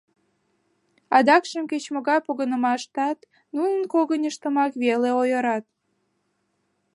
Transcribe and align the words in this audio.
Адакшым 1.17 1.63
кеч-могай 1.71 2.19
погынымаштат 2.27 3.17
нуным 3.55 3.81
когыньыштымак 3.93 4.71
веле 4.83 5.09
ойырат. 5.21 5.65